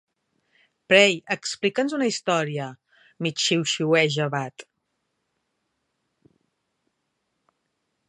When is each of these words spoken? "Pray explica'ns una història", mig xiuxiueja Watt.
"Pray 0.91 1.11
explica'ns 1.35 1.93
una 1.97 2.07
història", 2.13 2.71
mig 3.27 3.45
xiuxiueja 3.45 4.29
Watt. 4.37 4.69